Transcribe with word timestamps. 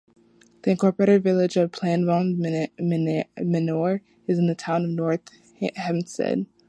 The 0.63 0.71
Incorporated 0.71 1.21
Village 1.21 1.57
of 1.57 1.69
Plandome 1.71 2.35
Manor 2.39 4.01
is 4.25 4.39
in 4.39 4.47
the 4.47 4.55
Town 4.55 4.83
of 4.85 4.89
North 4.89 5.21
Hempstead. 5.75 6.47